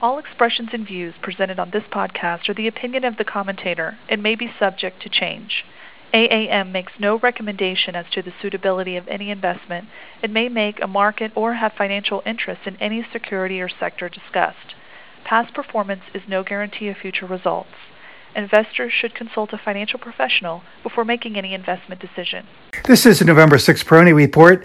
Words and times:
All 0.00 0.20
expressions 0.20 0.68
and 0.72 0.86
views 0.86 1.14
presented 1.20 1.58
on 1.58 1.70
this 1.70 1.82
podcast 1.90 2.48
are 2.48 2.54
the 2.54 2.68
opinion 2.68 3.04
of 3.04 3.16
the 3.16 3.24
commentator 3.24 3.98
and 4.08 4.22
may 4.22 4.36
be 4.36 4.52
subject 4.56 5.02
to 5.02 5.08
change. 5.08 5.64
AAM 6.14 6.70
makes 6.70 6.92
no 7.00 7.18
recommendation 7.18 7.96
as 7.96 8.06
to 8.12 8.22
the 8.22 8.32
suitability 8.40 8.96
of 8.96 9.08
any 9.08 9.30
investment 9.30 9.88
and 10.22 10.32
may 10.32 10.48
make 10.48 10.80
a 10.80 10.86
market 10.86 11.32
or 11.34 11.54
have 11.54 11.72
financial 11.72 12.22
interest 12.24 12.60
in 12.64 12.76
any 12.76 13.04
security 13.12 13.60
or 13.60 13.68
sector 13.68 14.08
discussed. 14.08 14.76
Past 15.24 15.52
performance 15.52 16.04
is 16.14 16.22
no 16.28 16.44
guarantee 16.44 16.88
of 16.88 16.96
future 16.96 17.26
results. 17.26 17.74
Investors 18.38 18.92
should 18.92 19.16
consult 19.16 19.52
a 19.52 19.58
financial 19.58 19.98
professional 19.98 20.62
before 20.84 21.04
making 21.04 21.36
any 21.36 21.54
investment 21.54 22.00
decision. 22.00 22.46
This 22.84 23.04
is 23.04 23.18
the 23.18 23.24
November 23.24 23.56
6th 23.56 23.84
Peroni 23.84 24.14
report. 24.14 24.64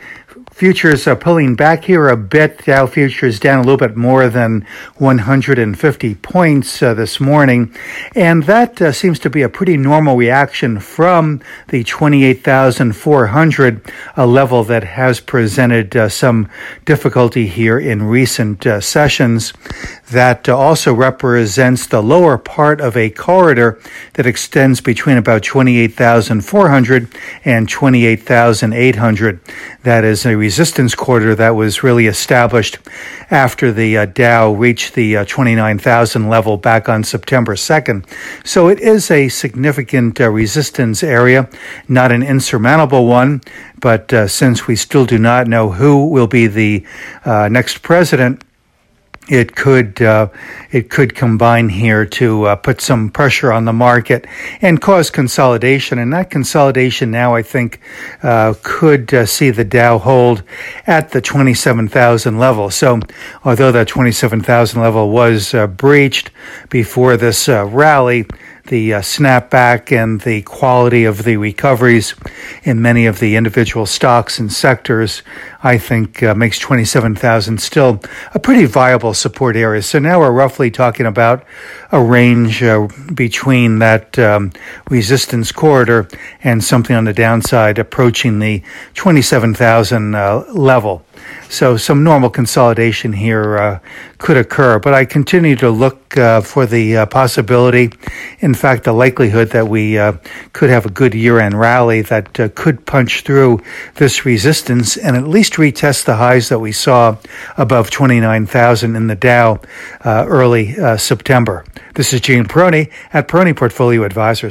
Futures 0.51 1.07
are 1.07 1.15
pulling 1.15 1.55
back 1.55 1.85
here 1.85 2.07
a 2.07 2.15
bit. 2.15 2.65
Dow 2.65 2.85
futures 2.85 3.39
down 3.39 3.57
a 3.57 3.63
little 3.63 3.77
bit 3.77 3.97
more 3.97 4.29
than 4.29 4.67
150 4.97 6.15
points 6.15 6.83
uh, 6.83 6.93
this 6.93 7.19
morning. 7.19 7.75
And 8.15 8.43
that 8.43 8.79
uh, 8.79 8.91
seems 8.91 9.17
to 9.19 9.31
be 9.31 9.41
a 9.41 9.49
pretty 9.49 9.75
normal 9.75 10.17
reaction 10.17 10.79
from 10.79 11.41
the 11.69 11.83
28,400, 11.83 13.91
a 14.15 14.27
level 14.27 14.63
that 14.65 14.83
has 14.83 15.19
presented 15.19 15.97
uh, 15.97 16.09
some 16.09 16.47
difficulty 16.85 17.47
here 17.47 17.79
in 17.79 18.03
recent 18.03 18.67
uh, 18.67 18.81
sessions. 18.81 19.51
That 20.11 20.47
uh, 20.47 20.55
also 20.55 20.93
represents 20.93 21.87
the 21.87 22.03
lower 22.03 22.37
part 22.37 22.79
of 22.79 22.95
a 22.95 23.09
corridor 23.09 23.62
that 24.13 24.25
extends 24.25 24.81
between 24.81 25.17
about 25.17 25.43
28,400 25.43 27.07
and 27.45 27.69
28,800. 27.69 29.39
That 29.83 30.03
is 30.03 30.25
a 30.25 30.37
resistance 30.37 30.95
corridor 30.95 31.35
that 31.35 31.55
was 31.55 31.83
really 31.83 32.07
established 32.07 32.77
after 33.31 33.71
the 33.71 33.97
uh, 33.97 34.05
Dow 34.05 34.53
reached 34.53 34.93
the 34.93 35.17
uh, 35.17 35.25
29,000 35.25 36.29
level 36.29 36.57
back 36.57 36.87
on 36.87 37.03
September 37.03 37.55
2nd. 37.55 38.05
So 38.43 38.67
it 38.67 38.79
is 38.79 39.09
a 39.09 39.29
significant 39.29 40.19
uh, 40.19 40.29
resistance 40.29 41.03
area, 41.03 41.49
not 41.87 42.11
an 42.11 42.23
insurmountable 42.23 43.07
one, 43.07 43.41
but 43.79 44.13
uh, 44.13 44.27
since 44.27 44.67
we 44.67 44.75
still 44.75 45.05
do 45.05 45.17
not 45.17 45.47
know 45.47 45.71
who 45.71 46.07
will 46.07 46.27
be 46.27 46.47
the 46.47 46.85
uh, 47.25 47.49
next 47.49 47.81
president, 47.81 48.43
it 49.29 49.55
could 49.55 50.01
uh, 50.01 50.27
it 50.71 50.89
could 50.89 51.15
combine 51.15 51.69
here 51.69 52.05
to 52.05 52.45
uh, 52.45 52.55
put 52.55 52.81
some 52.81 53.09
pressure 53.09 53.53
on 53.53 53.65
the 53.65 53.73
market 53.73 54.27
and 54.61 54.81
cause 54.81 55.09
consolidation. 55.09 55.99
And 55.99 56.11
that 56.13 56.29
consolidation 56.29 57.11
now, 57.11 57.33
I 57.33 57.41
think, 57.41 57.79
uh, 58.21 58.53
could 58.63 59.13
uh, 59.13 59.25
see 59.25 59.49
the 59.49 59.63
Dow 59.63 59.97
hold 59.97 60.43
at 60.87 61.11
the 61.11 61.21
twenty 61.21 61.53
seven 61.53 61.87
thousand 61.87 62.37
level. 62.37 62.69
So, 62.69 62.99
although 63.45 63.71
that 63.71 63.87
twenty 63.87 64.11
seven 64.11 64.41
thousand 64.41 64.81
level 64.81 65.09
was 65.09 65.53
uh, 65.53 65.67
breached 65.67 66.31
before 66.69 67.17
this 67.17 67.47
uh, 67.47 67.65
rally 67.65 68.25
the 68.67 68.93
uh, 68.93 69.01
snapback 69.01 69.91
and 69.91 70.21
the 70.21 70.41
quality 70.43 71.03
of 71.03 71.23
the 71.23 71.35
recoveries 71.35 72.15
in 72.63 72.81
many 72.81 73.05
of 73.05 73.19
the 73.19 73.35
individual 73.35 73.85
stocks 73.85 74.39
and 74.39 74.51
sectors, 74.51 75.21
I 75.63 75.77
think 75.77 76.23
uh, 76.23 76.33
makes 76.33 76.59
27,000 76.59 77.61
still 77.61 78.01
a 78.33 78.39
pretty 78.39 78.65
viable 78.65 79.13
support 79.13 79.57
area. 79.57 79.81
So 79.81 79.99
now 79.99 80.19
we're 80.19 80.31
roughly 80.31 80.71
talking 80.71 81.05
about 81.05 81.45
a 81.91 82.01
range 82.01 82.63
uh, 82.63 82.87
between 83.13 83.79
that 83.79 84.17
um, 84.17 84.53
resistance 84.89 85.51
corridor 85.51 86.07
and 86.41 86.63
something 86.63 86.95
on 86.95 87.03
the 87.03 87.13
downside 87.13 87.77
approaching 87.77 88.39
the 88.39 88.63
27,000 88.93 90.15
uh, 90.15 90.45
level. 90.53 91.05
So 91.49 91.77
some 91.77 92.03
normal 92.03 92.29
consolidation 92.29 93.13
here 93.13 93.57
uh, 93.57 93.79
could 94.17 94.37
occur, 94.37 94.79
but 94.79 94.93
I 94.93 95.05
continue 95.05 95.55
to 95.57 95.69
look 95.69 96.17
uh, 96.17 96.41
for 96.41 96.65
the 96.65 96.97
uh, 96.97 97.05
possibility, 97.05 97.91
in 98.39 98.53
fact, 98.53 98.85
the 98.85 98.93
likelihood 98.93 99.49
that 99.49 99.67
we 99.67 99.97
uh, 99.97 100.13
could 100.53 100.69
have 100.69 100.85
a 100.85 100.89
good 100.89 101.13
year-end 101.13 101.59
rally 101.59 102.01
that 102.01 102.39
uh, 102.39 102.49
could 102.55 102.85
punch 102.85 103.21
through 103.21 103.61
this 103.95 104.25
resistance 104.25 104.97
and 104.97 105.15
at 105.15 105.27
least 105.27 105.53
retest 105.53 106.05
the 106.05 106.15
highs 106.15 106.49
that 106.49 106.59
we 106.59 106.71
saw 106.71 107.17
above 107.57 107.91
29,000 107.91 108.95
in 108.95 109.07
the 109.07 109.15
Dow 109.15 109.59
uh, 110.01 110.25
early 110.27 110.73
September. 110.97 111.63
This 111.95 112.13
is 112.13 112.21
Gene 112.21 112.45
Peroni 112.45 112.91
at 113.11 113.27
Peroni 113.27 113.55
Portfolio 113.55 114.03
Advisors. 114.03 114.23